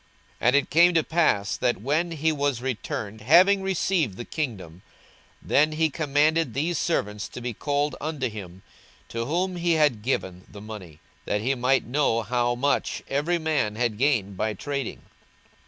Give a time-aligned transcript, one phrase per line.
[0.39, 4.81] 42:019:015 And it came to pass, that when he was returned, having received the kingdom,
[5.43, 8.63] then he commanded these servants to be called unto him,
[9.09, 13.75] to whom he had given the money, that he might know how much every man
[13.75, 15.03] had gained by trading.